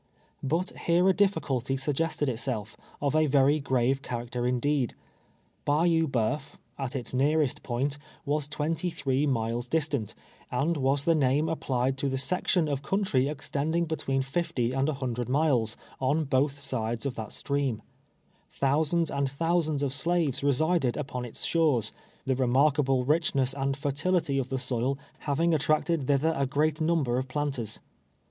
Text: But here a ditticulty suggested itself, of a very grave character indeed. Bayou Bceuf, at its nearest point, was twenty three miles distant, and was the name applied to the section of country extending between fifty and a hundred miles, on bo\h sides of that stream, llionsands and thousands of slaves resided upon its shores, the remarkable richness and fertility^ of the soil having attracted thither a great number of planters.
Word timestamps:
But 0.41 0.71
here 0.87 1.07
a 1.09 1.13
ditticulty 1.13 1.79
suggested 1.79 2.27
itself, 2.27 2.75
of 3.03 3.15
a 3.15 3.27
very 3.27 3.59
grave 3.59 4.01
character 4.01 4.47
indeed. 4.47 4.95
Bayou 5.63 6.07
Bceuf, 6.07 6.57
at 6.79 6.95
its 6.95 7.13
nearest 7.13 7.61
point, 7.61 7.99
was 8.25 8.47
twenty 8.47 8.89
three 8.89 9.27
miles 9.27 9.67
distant, 9.67 10.15
and 10.49 10.75
was 10.75 11.05
the 11.05 11.13
name 11.13 11.47
applied 11.47 11.99
to 11.99 12.09
the 12.09 12.17
section 12.17 12.67
of 12.67 12.81
country 12.81 13.27
extending 13.29 13.85
between 13.85 14.23
fifty 14.23 14.71
and 14.73 14.89
a 14.89 14.95
hundred 14.95 15.29
miles, 15.29 15.77
on 15.99 16.23
bo\h 16.23 16.53
sides 16.53 17.05
of 17.05 17.13
that 17.13 17.31
stream, 17.31 17.83
llionsands 18.59 19.15
and 19.15 19.29
thousands 19.29 19.83
of 19.83 19.93
slaves 19.93 20.43
resided 20.43 20.97
upon 20.97 21.25
its 21.25 21.45
shores, 21.45 21.91
the 22.25 22.33
remarkable 22.35 23.05
richness 23.05 23.53
and 23.53 23.75
fertility^ 23.77 24.41
of 24.41 24.49
the 24.49 24.57
soil 24.57 24.97
having 25.29 25.53
attracted 25.53 26.07
thither 26.07 26.33
a 26.35 26.47
great 26.47 26.81
number 26.81 27.19
of 27.19 27.27
planters. 27.27 27.79